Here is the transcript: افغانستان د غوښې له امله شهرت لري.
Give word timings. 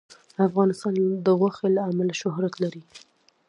افغانستان 0.47 0.93
د 1.25 1.27
غوښې 1.39 1.67
له 1.75 1.81
امله 1.89 2.13
شهرت 2.21 2.53
لري. 2.63 2.81